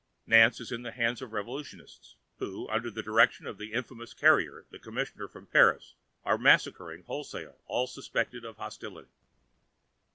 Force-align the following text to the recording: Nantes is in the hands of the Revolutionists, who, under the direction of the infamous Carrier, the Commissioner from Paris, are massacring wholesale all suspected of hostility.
Nantes 0.25 0.59
is 0.59 0.71
in 0.71 0.81
the 0.81 0.89
hands 0.91 1.21
of 1.21 1.29
the 1.29 1.35
Revolutionists, 1.35 2.15
who, 2.39 2.67
under 2.69 2.89
the 2.89 3.03
direction 3.03 3.45
of 3.45 3.59
the 3.59 3.71
infamous 3.73 4.15
Carrier, 4.15 4.65
the 4.71 4.79
Commissioner 4.79 5.27
from 5.27 5.45
Paris, 5.45 5.93
are 6.25 6.39
massacring 6.39 7.03
wholesale 7.03 7.59
all 7.67 7.85
suspected 7.85 8.43
of 8.43 8.57
hostility. 8.57 9.11